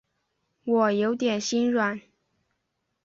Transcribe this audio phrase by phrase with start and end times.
[0.63, 2.01] 我有点心软